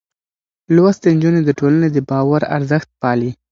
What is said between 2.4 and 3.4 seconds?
ارزښت پالي.